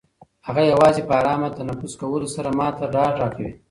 هغه 0.47 0.61
یوازې 0.71 1.01
په 1.07 1.13
ارامه 1.19 1.49
تنفس 1.57 1.93
کولو 2.01 2.27
سره 2.35 2.49
ما 2.59 2.67
ته 2.77 2.85
ډاډ 2.93 3.13
راکوي. 3.21 3.51